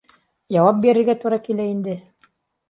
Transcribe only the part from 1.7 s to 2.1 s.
инде.